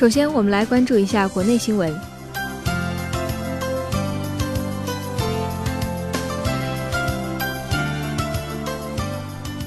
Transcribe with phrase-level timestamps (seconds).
[0.00, 1.94] 首先，我们来关注一下国内新闻。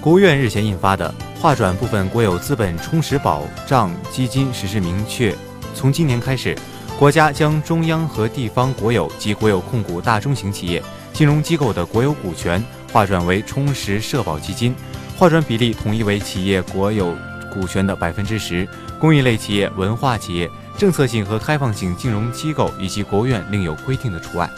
[0.01, 5.35] 国务院日前印发的《划转部分国有资本充实保障基金》实施明确，
[5.75, 6.57] 从今年开始，
[6.97, 10.81] 国家将中央和地方国有及国有控股大中型企业、
[11.13, 12.59] 金融机构的国有股权
[12.91, 14.73] 划转为充实社保基金，
[15.15, 17.15] 划转比例统一为企业国有
[17.53, 18.67] 股权的百分之十，
[19.03, 24.49] 公益类企业、文化企业、政策性和开放性金融机构以及国务院另有规定的除外。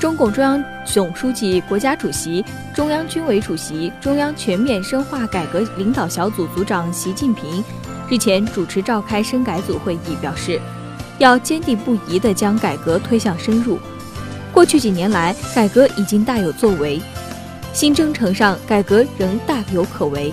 [0.00, 7.62] 中共中央总书记、国家主席、中央军委主席、中央全面深化改革领导小组组长习近平
[8.10, 10.60] 日前主持召开深改组会议，表示，
[11.18, 13.78] 要坚定不移地将改革推向深入。
[14.54, 17.02] 过去几年来，改革已经大有作为，
[17.72, 20.32] 新征程上改革仍大有可为。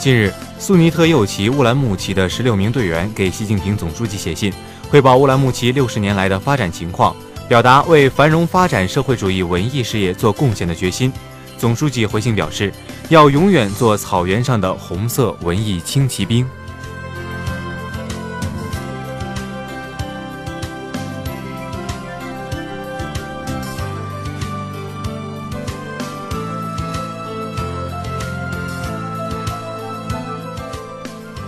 [0.00, 0.32] 近日。
[0.58, 4.50] 苏尼特右旗乌兰牧骑的十六名队员给习近平总书记写信，
[4.88, 7.14] 汇报乌兰牧骑六十年来的发展情况，
[7.46, 11.12] 表达为繁荣发展社会主义文艺事业做贡献的决心。
[11.58, 12.72] 总书记回信表示，
[13.10, 16.46] 要永远做草原上的红色文艺轻骑兵。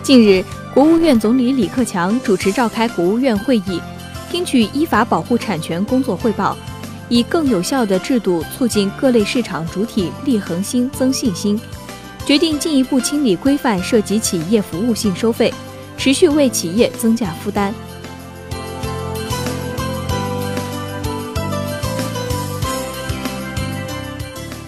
[0.06, 3.82] 近日，国务院总理李克强主持召开国务院会议，
[4.30, 6.56] 听取依法保护产权工作汇报，
[7.08, 11.60] 以更有效的制度促进各类市场主体立恒心、增信心，
[12.24, 15.52] 决定进一步清理规范涉及企业服务性收费，
[15.98, 17.74] 持续为企业增加负担。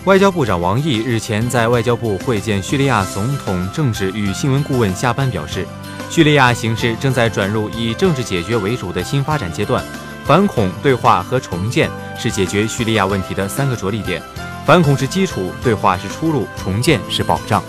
[0.09, 5.69] 外交部长王毅日前在外交部会见叙利亚总统政治与新闻顾问夏班，表示，
[6.09, 9.85] 叙利亚形势正在转入以政治解决为主的新发展阶段，
[10.25, 14.23] 反恐、对话和重建是解决叙利亚问题的三个着力点，
[14.65, 17.63] 反恐是基础，对话是出路，重建是保障。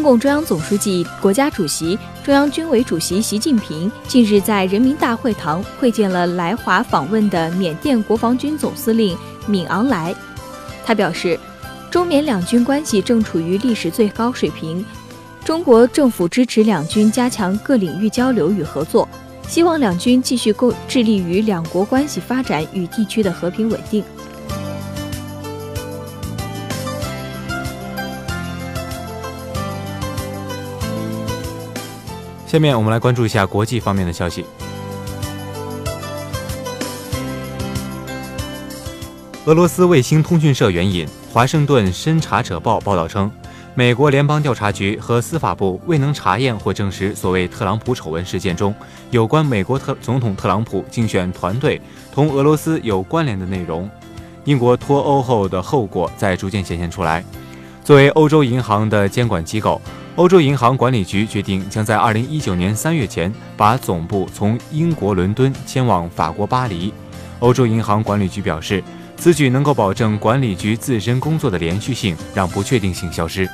[0.00, 9.14] 中共中央总书记、国家主席、中央军委主席习近平近日在人民大会堂会见了来华访问的缅甸国防军总司令
[9.46, 10.14] 敏昂莱。
[10.86, 11.38] 他表示，
[11.90, 14.82] 中缅两军关系正处于历史最高水平，
[15.44, 19.06] 中国政府支持两军加强各领域交流与合作，
[19.46, 24.02] 希望两军继续共致力于两国关系发展与地区的和平稳定。
[32.50, 34.44] 下面我们来关注一下国际方面的消息。
[39.44, 43.30] 俄罗斯卫星通讯社援引《华盛顿侦察者报》报道称，
[43.76, 48.74] 美国联邦调查局和司法部未能查验或证实所谓特朗普丑闻事件中
[49.12, 53.88] 有关美国特总统特朗普竞选团队同俄罗斯有关联的内容。
[54.44, 57.24] 英国脱欧后的后果在逐渐显现出来。
[57.84, 59.80] 作为欧洲银行的监管机构。
[60.20, 66.92] 欧洲银行管理局决定将在二零一九年三月前把总部从英国伦敦迁往法国巴黎。
[67.38, 68.84] 欧洲银行管理局表示，
[69.16, 73.48] 此举能够保证管理局自身工作的连续性，让不确定性消失。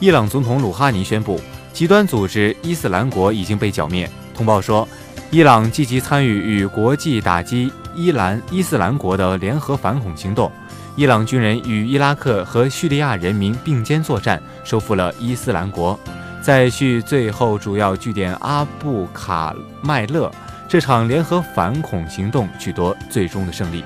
[0.00, 1.38] 伊朗总统鲁哈尼宣布，
[1.74, 4.10] 极端组织伊斯兰国已经被剿灭。
[4.34, 4.88] 通报说，
[5.30, 10.50] 伊朗积极参与与国际打击伊兰伊斯兰国的联合反恐行动。
[10.96, 16.00] 伊朗军人与伊拉克和叙利亚人民并肩作战，收复了伊斯兰国，
[16.40, 20.32] 在叙最后主要据点阿布卡麦勒，
[20.66, 23.84] 这场联合反恐行动取得最终的胜利。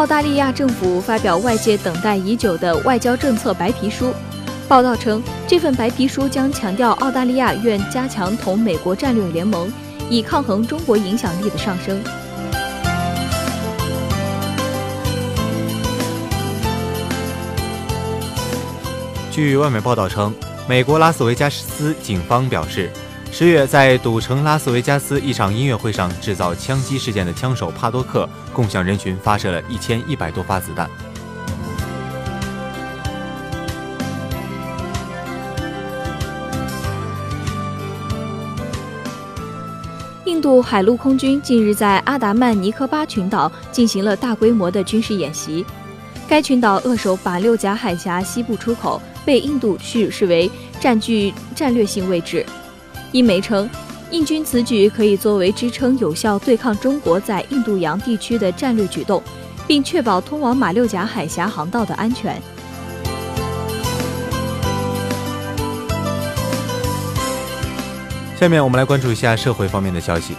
[0.00, 4.14] 澳大利亚政府发表外界等待已久的外交政策白皮书。
[4.66, 9.70] 报道称，这份白皮书将强调澳大利亚愿加强同美国战略联盟，
[10.08, 12.02] 以抗衡中国影响力的上升。
[19.30, 20.34] 据外媒报道称，
[20.66, 22.90] 美国拉斯维加斯警方表示，
[23.32, 30.90] 十月在赌城拉斯维加斯一场音乐会上制造枪击事件的枪手帕多克，共向人群发射了一千一百多发子弹。
[40.26, 45.64] 印度海陆空军近日在阿达曼尼科巴群岛进行了大规模的军事演习。
[46.28, 52.44] 该群岛扼守马六甲海峡西部出口，被印度视视为占据战略性位置。
[53.12, 53.68] 英媒称，
[54.12, 59.20] 印军此举可以作为支撑有效对抗中国在印度洋地区的战略举动，
[59.66, 62.40] 并确保通往马六甲海峡航道的安全。
[68.38, 70.34] 下面我们来关注一下社会方面的消息。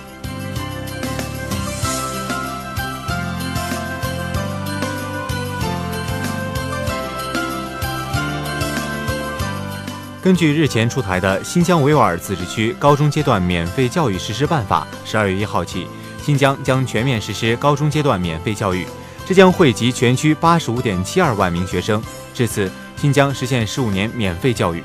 [10.21, 15.88] 根据日前出台的《新疆维吾尔自治区高中阶段免费教育实施办法》，十二月一号起，
[16.21, 18.85] 新疆将全面实施高中阶段免费教育，
[19.25, 22.00] 这将惠及全区八十五点七二万名学生。
[22.35, 24.83] 至此，新疆实现十五年免费教育。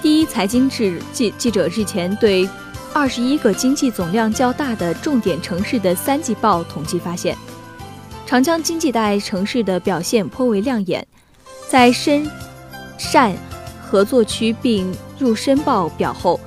[0.00, 2.48] 第一财经志记记者日前对。
[2.94, 7.36] 二十一个经济总量较大的重点城市的三季报统计发现，
[8.26, 11.06] 长江经济带城市的表现颇为亮眼，
[11.68, 12.28] 在深
[12.98, 13.32] 汕
[13.80, 16.40] 合作区并入申报表后，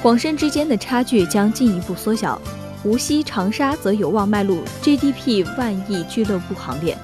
[0.00, 2.40] 广深之间的差距将进一步缩小，
[2.84, 6.96] 无锡、长沙则有望迈入 GDP 万亿俱乐部行列。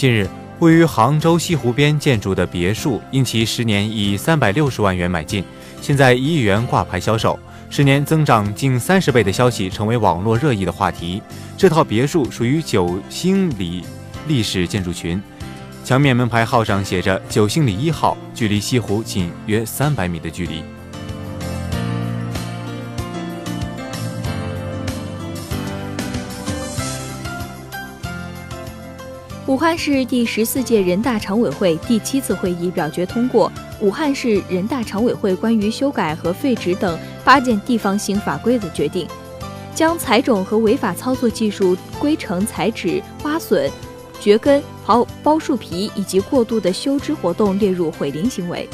[0.00, 0.26] 近日，
[0.60, 5.44] 位于杭州西湖边建筑的别墅，因其十年以三百六十万元买进，
[5.82, 7.38] 现在一亿元挂牌销售，
[7.68, 11.20] 十年增长近三十倍的消息成为网络热议的话题。
[11.54, 13.84] 这套别墅属于九星里
[14.26, 15.22] 历史建筑群，
[15.84, 20.64] 墙面门牌号上写着“九星里一号”，距离西湖仅约三百米的距离。
[29.50, 33.50] 武汉市第十四届人大常委会第七次会议表决通过
[33.84, 39.04] 《武汉市人大常委会关于修改和废止等八件地方性法规的决定》，
[39.74, 43.68] 将采种和违法操作技术规程采纸、挖笋、
[44.20, 48.68] 掘根、刨剥树皮以及过度的修枝活动列入毁林行为。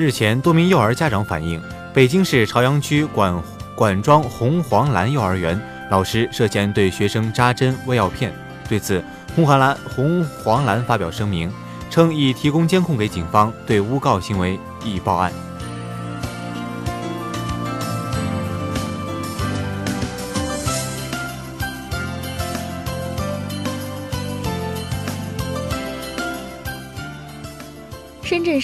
[0.00, 1.60] 日前，多名幼儿家长反映，
[1.92, 3.42] 北京市朝阳区管
[3.74, 5.60] 管庄红黄蓝幼儿园
[5.90, 8.32] 老师涉嫌对学生扎针喂药片。
[8.66, 9.04] 对此，
[9.36, 11.52] 红黄蓝红黄蓝发表声明，
[11.90, 15.30] 称已提供监控给警方，对诬告行为已报案。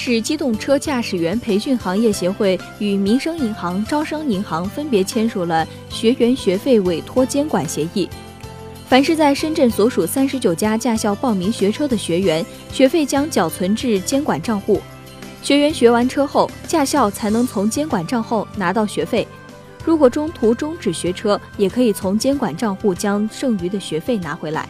[0.07, 8.09] 市机动车驾驶员培训行业协会与民生银行、招商银行分别签署了学员学费委托监管协议。
[8.89, 14.81] 凡是在深圳所属三十九家驾校报名学车的学员，学费将缴存至监管账户。
[15.43, 19.27] 学员学完车后，驾校才能从监管账户拿到学费。
[19.85, 24.69] 如果中途终止学车，也可以从监管账户将剩余的学费拿回来。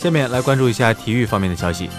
[0.00, 1.90] 下面来关注一下体育方面的消息。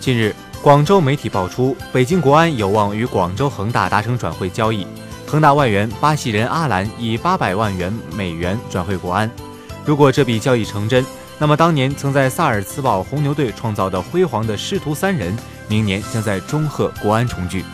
[0.00, 4.84] 近日，广州媒体爆出，北京国安有望与广州恒大达成转会交易，
[5.28, 9.30] 恒大外援巴西人阿兰以八百万元美元转会国安。
[9.84, 11.06] 如果这笔交易成真，
[11.38, 17.64] 那么当年曾在萨尔茨堡红牛队创造的辉煌的师徒三人，明年将在中赫国安重聚。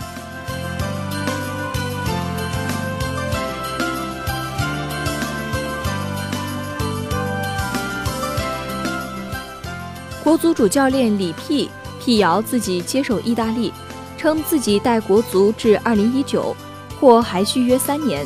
[10.38, 11.68] 足主教练里皮
[12.00, 13.73] 辟谣自己接手意大利，
[14.16, 16.57] 称自己带国足至二零一九，
[16.99, 18.25] 或还续约三年。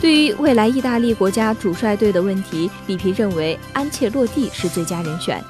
[0.00, 5.42] 对于未来意大利国家主帅队的问题，里皮认为安切洛蒂是最佳人选。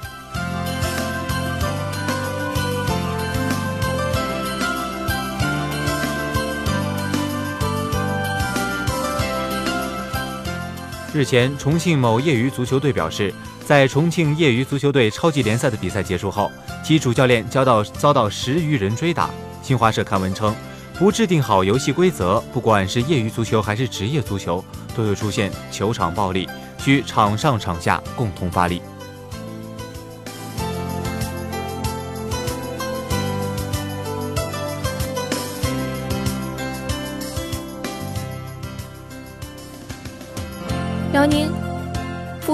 [11.13, 13.31] 日前，重庆某业余足球队表示，
[13.65, 16.51] 在重庆业余足球队超级联赛的比赛结束后，
[16.83, 19.29] 其主教练遭到遭到十余人追打。
[19.61, 20.53] 新华社刊文称，
[20.99, 24.63] 不制定好游戏规则，不管是业余足球还是职业足球，
[24.95, 28.81] 都会出现球场暴力，需场上场下共同发力。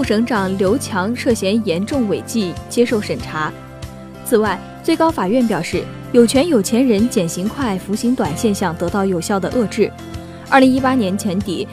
[0.10, 3.54] 省长刘强涉嫌严重违纪，接受审查。
[4.25, 9.92] 此外，最高法院表示，有权有钱人减刑快、服刑短现象得到有效的遏制。
[10.50, 11.68] 二零一八年前底，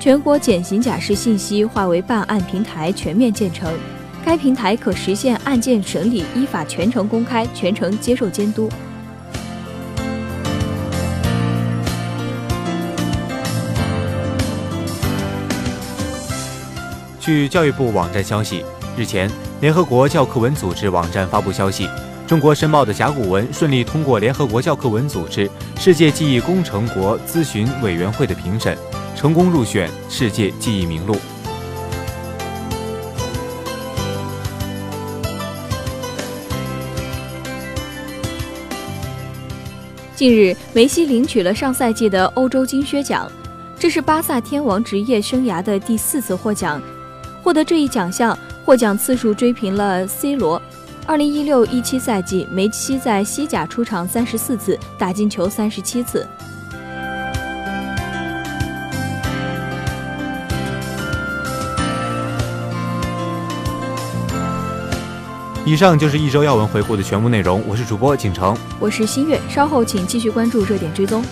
[0.00, 3.70] 全国减刑假释信息化为办案平台全面建成，
[4.24, 8.70] 该平台可实现案件审理依法全程公开、全程接受监督。
[17.22, 18.64] 据教育部网站消息，
[18.96, 21.88] 日前，联合国教科文组织网站发布消息，
[22.26, 25.48] 中国申报的甲骨文顺利通过联合国教科文组织
[25.78, 28.76] 世界记忆工程国咨询委员会的评审，
[29.14, 31.14] 成功入选世界记忆名录。
[40.16, 43.30] 近日，梅西领取了上赛季的欧洲金靴奖，
[43.78, 46.82] 这是巴萨天王职业生涯的第四次获奖。
[47.42, 50.62] 获得这一奖项，获奖次数追平了 C 罗。
[51.04, 56.24] 二零一六一七赛季，梅西在西甲出场三十四次，打进球三十七次。
[65.64, 67.62] 以上就是一周要闻回顾的全部内容。
[67.66, 69.40] 我是主播景城，我是新月。
[69.48, 71.24] 稍后请继续关注热点追踪。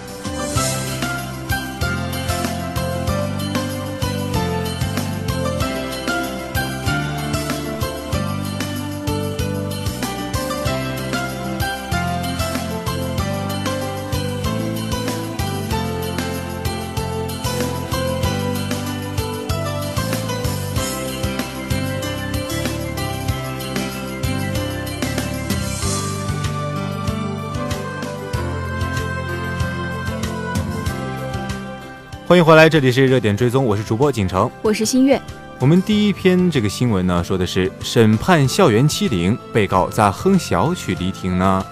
[32.30, 35.20] 欢迎回来，这里是热点追踪，我是主播景城，我是新月。
[35.58, 41.66] 我们第一篇这个新闻呢，说的是审判校园欺凌，被告在哼小曲离庭呢。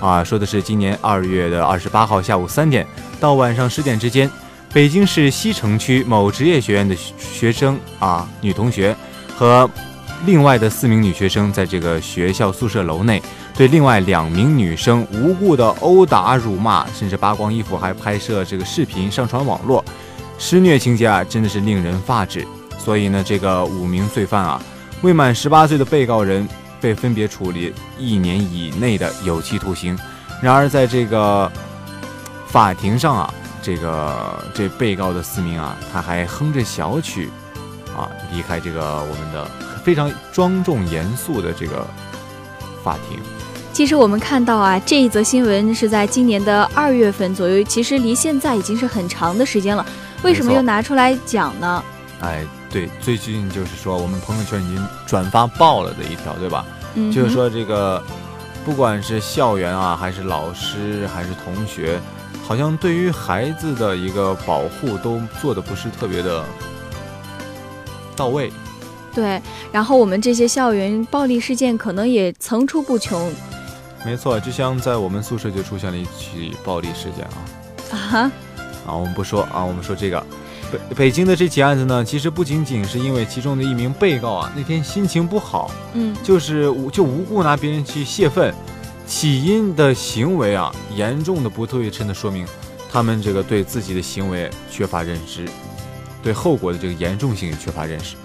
[0.00, 2.86] 啊，说的是今年二月的二十八号下午三点
[3.18, 4.30] 到晚上十点之间，
[4.74, 8.94] 北京市西城区某职业学院的学生啊，女同学
[9.34, 9.66] 和
[10.26, 13.22] 另外的四名女学生，在这个学校宿舍楼内。
[13.56, 19.84] 对另外两名女生无故的殴打、辱骂，甚至扒光衣服，还拍摄这个视频上传网络，
[20.38, 22.44] 施虐情节啊，真的是令人发指。
[22.76, 24.60] 所以呢，这个五名罪犯啊，
[25.02, 26.48] 未满十八岁的被告人
[26.80, 29.96] 被分别处理一年以内的有期徒刑。
[30.42, 31.50] 然而，在这个
[32.48, 37.30] 法庭上啊，这个这被告的四名啊，他还哼着小曲
[37.96, 39.48] 啊，离开这个我们的
[39.84, 41.86] 非常庄重严肃的这个
[42.82, 43.18] 法庭。
[43.74, 49.84] 其实我们看到啊，这一则新闻是在今年的二月份左右，其实离现在已经是很长的时间了。
[50.22, 51.82] 为什么又拿出来讲呢？
[52.20, 56.64] 哎，对，最近就是说我们朋友圈已经转发爆了的一条，对吧？
[56.94, 58.00] 嗯，就是说这个，
[58.64, 62.00] 不管是校园啊，还是老师，还是同学，
[62.44, 66.44] 好像对于孩子的一个保护都做的不是特别的
[68.14, 68.52] 到位。
[69.12, 73.32] 对，然后我们这些校园暴力事件可能也层出不穷。
[74.04, 77.38] 没错，就像在我们宿舍就出现了一起暴力事件啊！
[77.90, 78.18] 啊哈！
[78.86, 80.24] 啊，我们不说啊，我们说这个
[80.70, 88.52] 北北京的这起案子呢，其实不仅仅是因为其中的一名被告啊那天心情不好，嗯，就是无就无故拿别人去泄愤，
[89.06, 92.46] 起因的行为啊，严重的不对称的说明
[92.92, 95.48] 他们这个对自己的行为缺乏认知，
[96.22, 98.16] 对后果的这个严重性缺乏认识。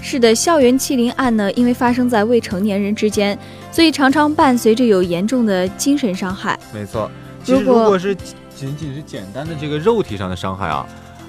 [0.00, 3.38] 是的，校园欺凌案呢，因为发生在未成年人之间，
[3.70, 6.58] 所以常常伴随着有严重的精神伤害。
[6.72, 7.10] 没错，
[7.44, 8.14] 其实如果是
[8.54, 10.86] 仅仅是简单的这个肉体上的伤害啊，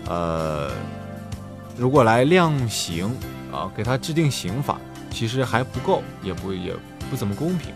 [0.07, 0.71] 呃，
[1.77, 3.05] 如果来量刑
[3.51, 4.79] 啊，给他制定刑法，
[5.11, 6.73] 其实还不够，也不也
[7.09, 7.73] 不怎么公平。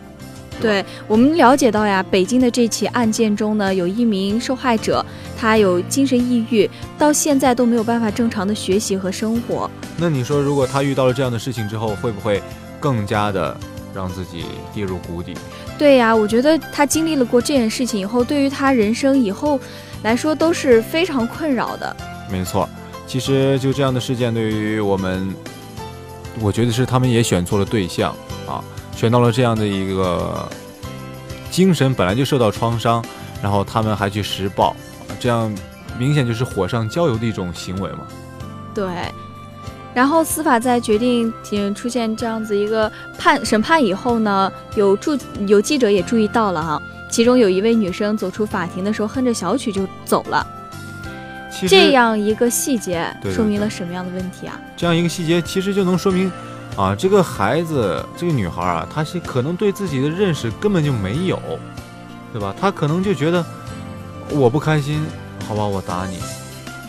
[0.64, 5.06] 对我们了解到呀，北京的这起案件中呢，有一名受害者，
[5.38, 9.70] 他有精神抑郁，到现在都没有办法正常的学习和生活。
[9.98, 12.42] 那你说，如果他遇到了这样的事情之后，会不会
[12.80, 13.56] 更加的
[13.94, 15.34] 让自己跌入谷底？
[15.78, 19.60] 对呀，我觉得他经历了过这件事情以后，对于他人生以后
[20.04, 21.94] 来说都是非常困扰的。
[22.32, 22.70] 没错，
[23.06, 25.36] 其实就这样的事件，对于我们，
[26.40, 28.16] 我觉得是他们也选错了对象
[28.48, 28.64] 啊，
[28.96, 30.48] 选到了这样的一个
[31.52, 33.04] 精神本来就受到创伤，
[33.42, 34.76] 然后他们还去施暴，
[35.20, 35.54] 这样
[35.98, 38.00] 明显就是火上浇油的一种行为嘛。
[38.74, 38.86] 对。
[39.94, 41.32] 然后司法在决定
[41.76, 46.82] 出现这样子一个判审判以后呢，有注有记者也注意到了哈，
[47.12, 50.48] 其中有一位女生走出法庭的时候哼着小曲就走了，
[51.68, 54.60] 这样一个细节说明了什么样的问题啊？
[54.76, 56.32] 这样一个细节其实就能说明，
[56.76, 61.40] 啊，这个孩子这个女孩啊，她是可能对自己的认识根本就没有，
[62.32, 62.54] 对吧？
[62.60, 63.46] 她可能就觉得
[64.30, 65.06] 我不开心，
[65.48, 66.18] 好吧，我打你，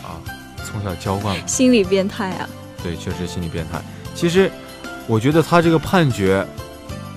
[0.03, 0.17] 啊，
[0.65, 2.49] 从小娇惯了，心理变态啊。
[2.81, 3.79] 对，确实心理变态。
[4.15, 4.51] 其实，
[5.07, 6.45] 我觉得他这个判决，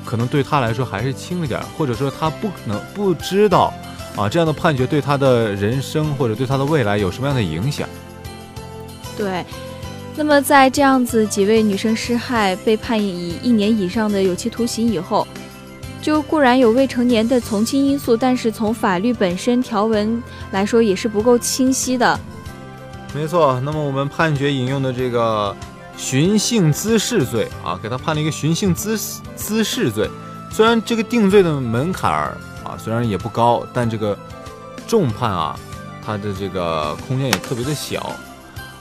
[0.04, 3.72] 可能对他来说还是轻了点，或者说他不可能不知道，
[4.16, 7.88] 啊，这样的判决对他的人生或者对他的未来有什么样的影响。
[9.16, 9.44] 对，
[10.18, 15.24] 那么在这样子几位女生施害被判以一年以上的有期徒刑以后，
[16.02, 20.20] 就固然有未成年的从轻因素，但是从法律本身条文
[20.50, 22.18] 来说也是不够清晰的。
[23.14, 25.54] 没错，那么我们判决引用的这个
[25.96, 28.98] 寻衅滋事罪啊，给他判了一个寻衅滋
[29.36, 30.10] 滋事罪。
[30.50, 34.18] 虽然这个定罪的门槛儿啊，虽然也不高，但这个
[34.88, 35.56] 重判啊，
[36.04, 38.12] 它的这个空间也特别的小，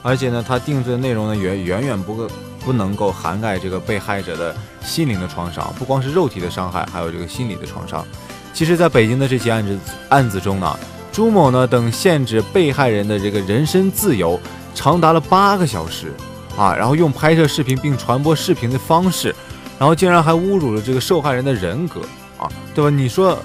[0.02, 2.28] 而且呢，它定罪的内容呢，远远远不够
[2.64, 8.04] 不能够涵盖这个被害者的心灵的创伤，不光是肉体的伤害，还有这个心理的创伤。
[8.52, 9.78] 其实，在北京的这起案子
[10.08, 10.78] 案子中呢。
[11.10, 14.38] 朱某呢等限制被害人的这个人身自由
[14.72, 16.12] 长达了八个小时，
[16.56, 19.34] 啊，然后用拍摄视频并传播视频的方式，
[19.80, 22.02] 然后竟然还侮辱了这个受害人的人格，
[22.38, 22.90] 啊，对吧？
[22.90, 23.36] 你说，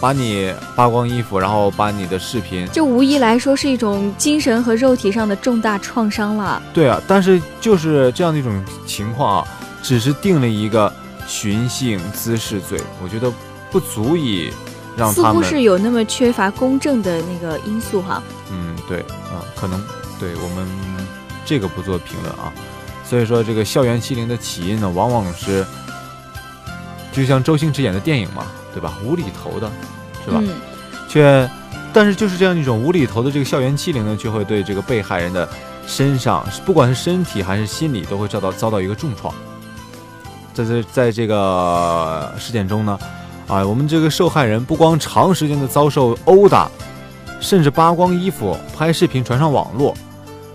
[0.00, 6.62] 把你扒光衣服，然后把你的视频，就无疑来说是一种精神和肉体上的重大创伤了。
[6.74, 9.48] 对啊，但是就是这样的一种情况啊，
[9.82, 10.92] 只是定了一个
[11.26, 13.32] 寻衅滋事罪，我觉得
[13.70, 14.52] 不足以
[14.96, 15.10] 让。
[15.12, 18.22] 似乎是有那么缺乏公正的那个因素哈。
[18.50, 19.82] 嗯，对，啊，可能
[20.20, 20.66] 对我们
[21.46, 22.52] 这个不做评论啊。
[23.08, 25.64] 所以说，这个校园欺凌的起因呢，往往是
[27.12, 28.92] 就像周星驰演的电影嘛，对吧？
[29.04, 29.70] 无厘头的，
[30.24, 30.38] 是吧？
[30.42, 30.54] 嗯。
[31.08, 31.48] 却，
[31.92, 35.48] 但是就是这样一种无厘头的这个校园欺凌呢，却会对这个被害人的
[35.86, 39.32] 身上，不管是身体还是心理，都会遭到遭到一个重创。
[40.52, 42.98] 在这在这个事件中呢。
[43.46, 46.66] 啊，我们这个受害人不光长时间的遭受殴打，
[47.40, 49.94] 甚至扒光衣服拍视频传上网络，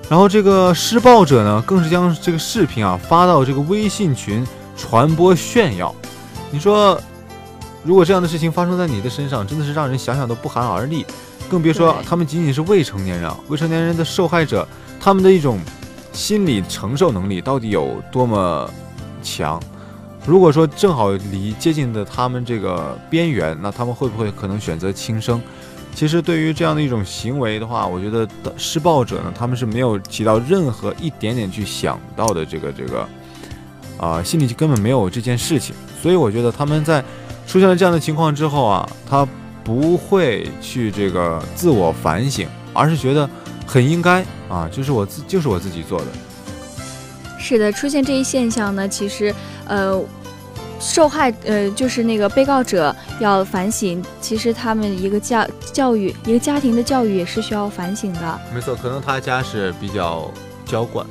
[0.10, 4.44] 然后这个施暴者呢，更是将这个视频啊发到这个微信群
[4.76, 5.94] 传播炫耀。
[6.50, 7.00] 你说，
[7.84, 11.06] 如果这样的事情发生在你的身上，真的是让人想想都不寒而栗，
[11.50, 14.68] 更别说他们仅仅是未成年人，未成年人的受害者，
[15.00, 15.60] 他们的一种
[16.12, 18.70] 心理承受能力到底有多么
[19.24, 19.62] 强？
[20.26, 25.42] 如果说正好离接近的他们这个边缘，那他们会不会可能选择轻生？
[25.96, 33.08] 其实对于这样的一种行为的话，我觉得施暴者呢，他们是没有起到任何一点点去想到的这个这个，
[33.98, 35.74] 啊，心里根本没有这件事情。
[36.02, 37.04] 所以我觉得他们在
[37.50, 39.28] 出现了这样的情况之后啊，他
[39.64, 43.28] 不会去这个自我反省，而是觉得
[43.66, 46.06] 很应该啊，就是我自就是我自己做的。
[47.40, 49.34] 是的，出现这一现象呢，其实，
[49.66, 50.00] 呃，
[50.80, 58.40] 受害呃就是那个被告者要反省，其实他们一个教教育一个家庭的教育也是需要反省的。
[58.54, 60.30] 没错，可能他家是比较
[60.68, 61.04] 娇惯，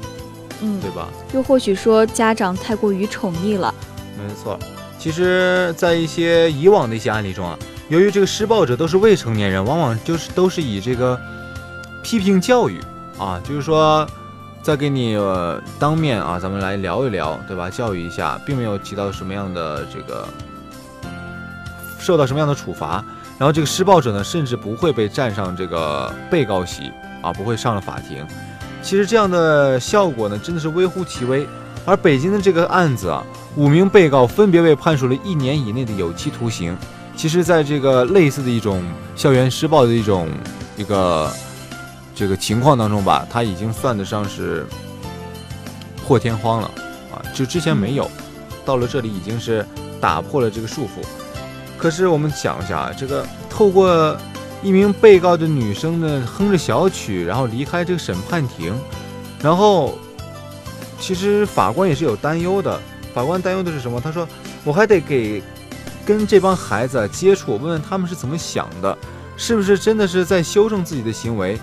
[0.63, 1.09] 嗯，对吧？
[1.35, 3.75] 又或许说家长太过于宠溺了。
[4.17, 4.57] 没错，
[4.99, 7.59] 其实，在一些以往的一些案例中啊，
[7.89, 11.19] 由于这个施暴者都是未成年人，往往就是都是以这个
[12.03, 12.81] 批评教育
[13.19, 14.07] 啊，就是说。
[14.61, 15.17] 再给你
[15.79, 17.71] 当面啊，咱们来聊一聊，对吧？
[17.71, 20.29] 教育一下，并没有起到什么样的这个
[21.99, 23.03] 受到什么样的处罚。
[23.39, 28.27] 然后这个施暴者呢，甚至不会被站上这个被告席啊，不会上了法庭。
[28.83, 31.47] 其实这样的效果呢，真的是微乎其微。
[31.87, 33.25] 而北京的这个案子啊，
[33.59, 36.77] 五名被告分别被判处了一年以内的有期徒刑。
[37.17, 38.81] 其实，在这个类似的一种
[39.17, 40.29] 校园施暴的一种
[40.77, 41.31] 一个。
[42.15, 44.67] 这个情况当中吧，他已经算得上是
[46.05, 46.69] 破天荒了
[47.13, 47.23] 啊！
[47.33, 48.11] 就之前没有，
[48.65, 49.65] 到了这里已经是
[50.01, 51.07] 打破了这个束缚。
[51.77, 54.17] 可是我们想一下啊，这个透过
[54.65, 58.75] 一名被告的女生呢，哼着小曲，然后离开这个审判庭，
[59.41, 59.97] 然后
[60.99, 62.81] 其实法官也是有担忧的。
[63.19, 64.01] 法官担忧的是什么？
[64.01, 64.29] 他说，
[64.63, 65.43] 我还得给
[66.07, 68.97] 跟这帮孩子接触，问问他们是怎么想的，
[69.37, 71.59] 是不是真的是在修正自己的行为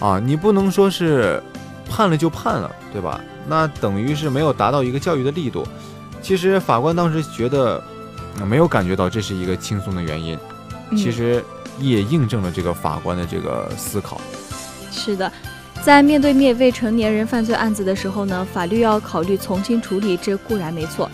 [0.00, 0.18] 啊？
[0.18, 1.42] 你不能说是
[1.86, 3.20] 判了就判了，对吧？
[3.46, 5.68] 那等于是没有达到一个教育的力度。
[6.22, 7.82] 其实法官当时觉得。
[8.46, 10.38] 没有感觉到这是一个轻松的原因，
[10.94, 11.42] 其实
[11.78, 14.20] 也印证了这个法官的这个思考。
[14.92, 15.32] 是的，
[15.86, 21.08] 在面对面未成年人犯罪案子的时候呢，法律要考虑从轻处理，这固然没错。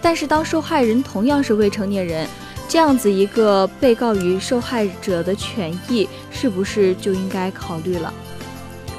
[0.00, 2.24] 但是当受害人同样是未成年人，
[2.68, 8.14] 这样子一个被告与受害者的权益，是不是就应该考虑了？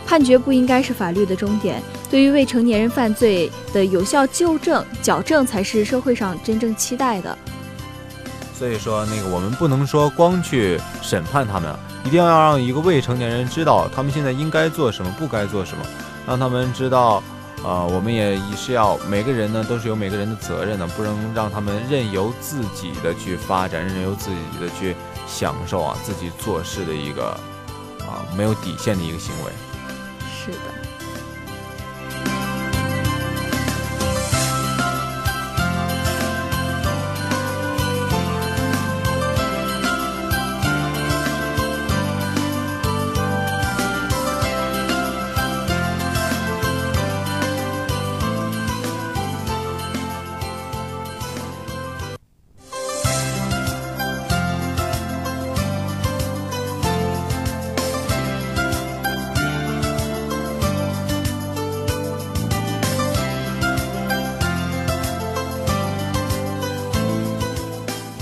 [0.06, 7.38] 判决不应该是法律的终点，对于未成年人犯罪的有效纠正、矫正，才是社会上真正期待的。
[8.58, 15.86] 所以说，那个我们不能说光去审判他们，一定要让一个未成年人知道他们现在应该做什么，不该做什么，
[16.26, 17.22] 让他们知道，
[17.64, 24.96] 呃，我们也是要每个人呢都是有每个人的责任的，不能让他们任由自己的去发展，任由自己的去
[25.28, 27.32] 享受啊自己做事的一个
[28.00, 29.52] 啊没有底线的一个行为。
[30.34, 30.75] 是的。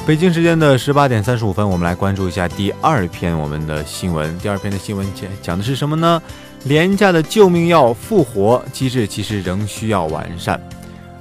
[0.06, 4.38] 北京时间的十八点三十五分，我们来关注一下第二篇我们的新闻。
[4.40, 6.22] 第二篇的新闻讲讲的是什么呢？
[6.66, 10.60] 廉价的救命药复活机制其实仍需要完善。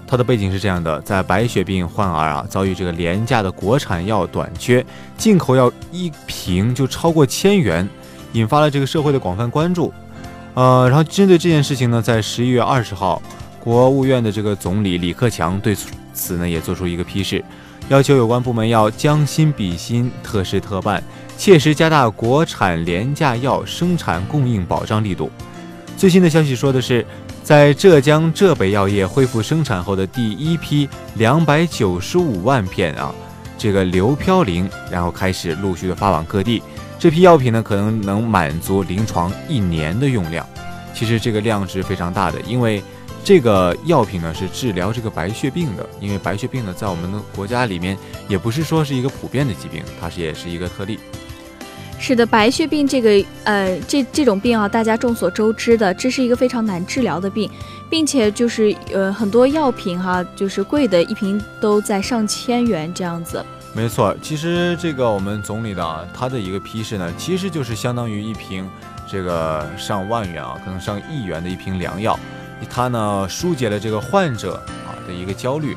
[0.04, 4.84] 它的背景是这样的：在白血病患儿啊遭遇这个廉价的国产药短缺，
[5.16, 7.88] 进口药一瓶就超过千元，
[8.32, 9.94] 引发了这个社会的广泛关注。
[10.54, 13.22] 呃，然后针对这件事情呢，在十一月二十号，
[13.60, 15.72] 国务院的这个总理李克强对
[16.12, 17.44] 此呢也做出一个批示。
[17.88, 21.02] 要求有关部门要将心比心，特事特办，
[21.36, 25.30] 切实加大国产廉价药生产供应保障力度。
[25.96, 27.04] 最新的消息说的是，
[27.42, 33.12] 在浙江浙北药业恢复生产后的第一批两百九十五万片啊，
[33.58, 36.62] 这个硫嘌呤，然后开始陆续的发往各地。
[36.98, 40.46] 这批药品呢，可能能满足临床一年的用量。
[40.94, 42.82] 其实这个量是非常大的，因为。
[43.24, 47.96] 这个药品呢是治疗这个白血病的，因为白血病呢在我们的国家里面
[48.28, 50.98] 也不是说是一个普遍的疾病，它是也是一个特例。
[52.00, 57.48] 是的，白血病这个呃这这种病啊，大家众所周知的，这是一个非常难治疗的病，
[57.88, 63.44] 并且就是呃很多药品哈，就是贵的一瓶都在上千元这样子。
[63.72, 68.68] 没错，其实这个我们总理的啊他的一个批示呢，其实就是相当于一瓶
[69.08, 72.18] 这个上万元啊，可能上亿元的一瓶良药。
[72.70, 74.54] 他呢疏解了这个患者
[74.86, 75.76] 啊的一个焦虑，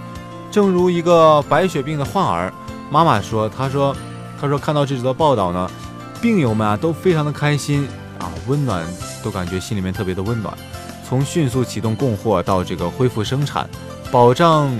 [0.51, 2.53] 正如一个白血病的患儿
[2.89, 3.95] 妈妈说：“他说，
[4.39, 5.69] 他说看到这则报道呢，
[6.21, 7.87] 病友们啊都非常的开心
[8.19, 8.85] 啊，温暖，
[9.23, 10.55] 都感觉心里面特别的温暖。
[11.07, 13.67] 从迅速启动供货到这个恢复生产，
[14.11, 14.71] 保障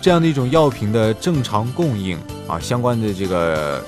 [0.00, 3.82] 这样的一种药品的正常供应啊，相关的这个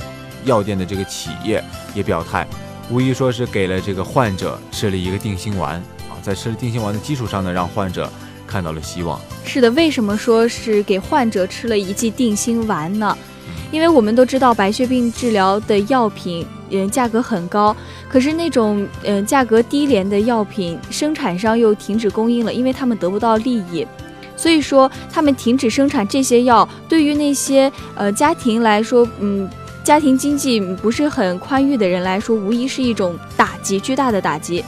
[0.44, 1.62] 药店的这个企业
[1.94, 2.46] 也表态，
[2.90, 5.82] 无疑说是给了这个患者吃了一个定心丸。”
[6.24, 8.10] 在吃了定心丸的基础上呢，让患者
[8.46, 9.20] 看到了希望。
[9.44, 13.16] 是的，为什么说是给患者吃了一剂定心丸呢？
[13.70, 17.76] 因为我们都知道白血病治疗的药品，嗯，价格很高。
[18.08, 23.86] 可是那种嗯价格低廉的药品，生产商又停止供应了，因为他们得不到利益。
[24.36, 29.48] 所以说，他们停止生产这些药，对于那些呃家庭来说，嗯，
[29.82, 34.64] 家庭经济不是很宽裕的人来说，无疑是一种打击，巨大的打击。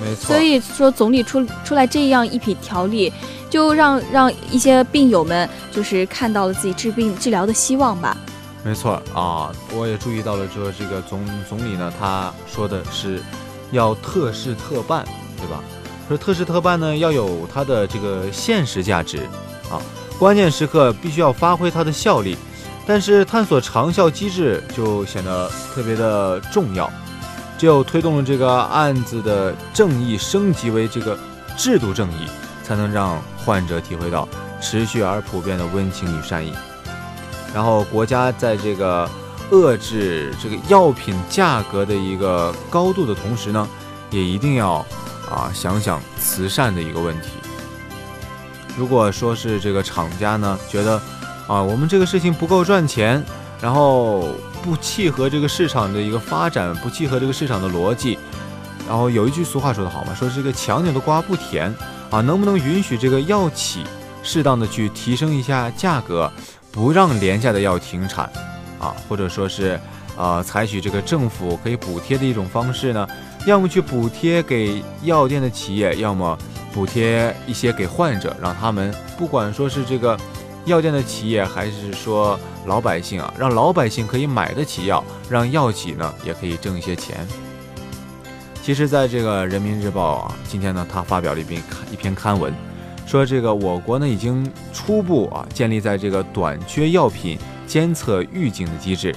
[0.00, 3.12] 没错，所以说总理出出来这样一匹条例，
[3.50, 8.16] 就让让一些病友们就是看到了自己治病治疗的希望吧。
[8.62, 13.22] 没错啊，我也注意到了，说这个总总理呢，他说的是
[13.70, 15.04] 要特事特办，
[15.38, 15.62] 对吧？
[16.08, 19.18] 说特事特办呢，要有它的这个现实价值
[19.70, 19.80] 啊，
[20.18, 22.36] 关键时刻必须要发挥它的效力，
[22.86, 26.90] 但是探索长效机制就显得特别的重要。
[27.60, 31.14] 只有推动了这个案子的正义升级为这个
[31.58, 32.26] 制度正义，
[32.64, 34.26] 才能让患者体会到
[34.62, 36.54] 持续而普遍的温情与善意。
[37.52, 39.06] 然后，国家在这个
[39.50, 43.68] 遏制这个药品价格的一个高度的同时呢，
[44.08, 44.76] 也一定要
[45.30, 47.28] 啊想想慈善的一个问题。
[48.74, 50.98] 如果说是这个厂家呢觉得
[51.46, 53.22] 啊我们这个事情不够赚钱，
[53.60, 54.28] 然后
[54.62, 58.18] 不契合这个市场的一个发展，不契合这个市场的逻辑，
[58.88, 61.74] 然后有一句俗话说得好嘛，说这个强扭的瓜不甜
[62.10, 63.84] 啊，能不能允许这个药企
[64.22, 66.30] 适当的去提升一下价格，
[66.70, 68.30] 不让廉价的药停产？
[68.78, 69.78] 啊，或者说是，
[70.16, 73.06] 呃，采取这个政府可以补贴的一种方式呢，
[73.46, 76.38] 要么去补贴给药店的企业，要么
[76.72, 80.16] 补贴一些给患者，让他们不管说是这个
[80.64, 87.26] 药店的企业，还是说老百姓啊，让老百姓可以买得起药，让药企呢也可以挣一些钱。
[88.62, 92.52] 其实，在这个人民日报啊，今天呢，他发表了一篇一篇刊文，
[93.06, 97.38] 说这个我国呢已经初步啊建立在这个短缺药品。
[97.70, 99.14] 监测预警的机制，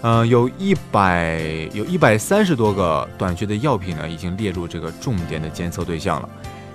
[0.00, 1.40] 呃，有一百
[1.72, 6.28] 有一百三十多个短缺的药品呢，已经列入这个重点的监测对象了。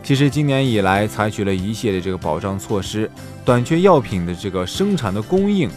[0.05, 3.09] 其实今年以来，采取了一系列这个保障措施，
[3.43, 5.67] 短缺药品的这个生产的供应，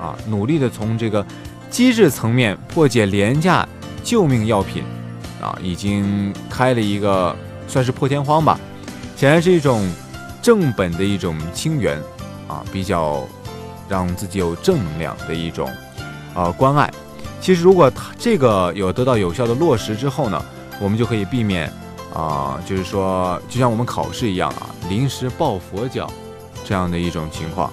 [0.00, 1.24] 啊，努力的从这个
[1.68, 3.68] 机制层面破解廉价
[4.02, 4.82] 救命药品，
[5.42, 7.36] 啊，已经开了一个
[7.68, 8.58] 算是破天荒吧，
[9.14, 9.86] 显然是一种
[10.40, 11.98] 正本的一种清源，
[12.48, 13.22] 啊，比较。
[13.90, 15.68] 让自己有正能量的一种，
[16.36, 16.88] 呃，关爱。
[17.40, 20.40] 其实，如果他这个有得到有效的落实之后呢，
[20.80, 21.68] 我们就可以避免，
[22.14, 26.10] 啊，就是说，就像我们考试一样啊，临时抱佛脚
[26.64, 27.72] 这样的一种情况，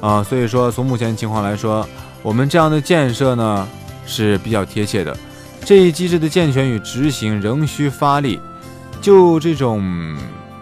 [0.00, 1.86] 啊，所以说从目前情况来说，
[2.22, 3.68] 我们这样的建设呢
[4.06, 5.16] 是比较贴切的。
[5.64, 6.28] 这一机制的。
[6.28, 8.40] 健全与执行仍需发力。
[9.02, 10.16] 就这种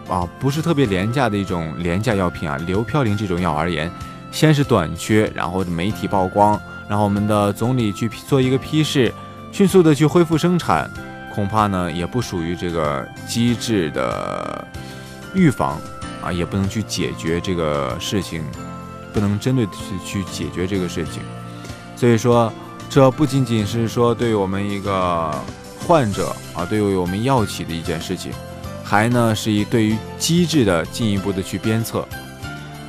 [0.09, 1.37] 啊，不是特别廉价的。
[1.37, 3.89] 一种廉价药品啊，硫嘌呤这种药而言。
[4.31, 7.53] 先是短缺，然后媒体曝光，然后我们的。
[7.53, 9.13] 总理去做一个批示，
[9.51, 9.95] 迅速的。
[9.95, 10.89] 去恢复生产，
[11.37, 14.67] 恐怕呢也不属于这个机制的
[15.35, 15.79] 预防
[16.19, 18.43] 啊，也不能去解决这个事情，
[19.13, 19.71] 不能针对去
[20.03, 21.21] 去解决这个事情。
[21.95, 22.51] 所以说，
[22.89, 25.31] 这不仅仅是说对于我们一个
[25.85, 28.31] 患者啊，对于我们药企的一件事情，
[28.83, 32.03] 还呢是以对于机制的进一步的去鞭策。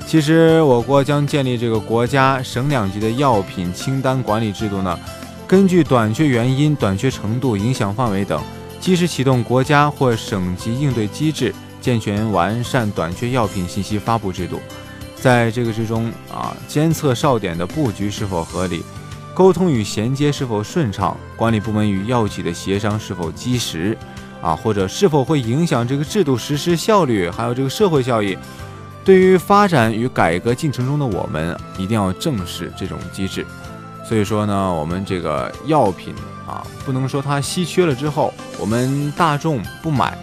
[0.07, 4.99] 其实，我国将建立这个国家省两级的药品清单管理制度呢，
[5.49, 8.39] 根据短缺原因、短缺程度、影响范围等，
[8.79, 14.61] 及时启动国家或省级应对机制，健全完善短缺药品信息发布制度。
[15.17, 18.85] 在这个之中啊，监测哨点的布局是否合理，
[19.33, 23.97] 沟通与衔接是否顺畅，管理部门与药企的协商是否及时，
[24.43, 28.37] 啊，或者是否会影响这个制度实施效率，还有这个社会效益。
[29.03, 33.47] 对于发展与改革进程中的我们，一定要正视这种机制。
[34.09, 36.15] 所以说呢，我们这个药品
[36.47, 40.17] 啊，不能说它稀缺了之后，我们大众不买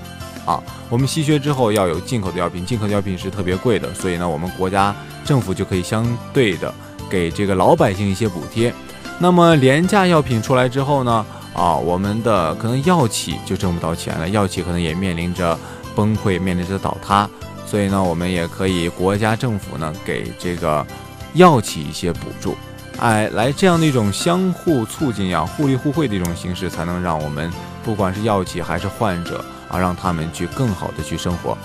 [0.44, 0.60] 啊。
[0.90, 6.74] 我们稀缺之后要有进口的药品，进口的药品是特别贵的，所以呢，我们国家政府就可以相对的
[7.08, 8.74] 给这个老百姓一些补贴。
[9.20, 15.56] 那么廉价药品出来之后呢，啊，我们的可能药企就挣不到钱了，药企可能也面临着
[15.96, 17.30] 崩溃，面临着倒塌。
[17.68, 20.86] 所以呢，我们也可以国家政府呢给这个
[21.34, 22.56] 药企一些补助，
[22.98, 27.52] 哎，来这样的一种相互促进呀、互利互惠的一种形式，才能让我们
[27.84, 31.58] 不管是药企还是患者啊，让他们去更好的去生活。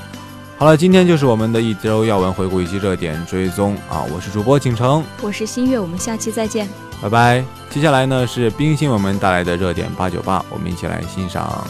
[0.58, 6.68] 好了，今天就是我们的一周要闻回顾以及热点追踪啊，我是主播景城，我是新月，我们下期再见，
[7.00, 7.44] 拜拜。
[7.70, 11.66] 接下来呢是冰心我们带来的热点八九八，我们一起来欣赏。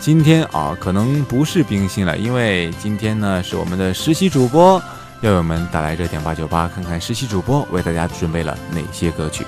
[0.00, 4.82] 今天啊，可能不是冰心了，因为今天呢是我们的实习主播，
[5.20, 9.44] 钓友们打来热点八九八，看看实习主播为大家准备了哪些歌曲。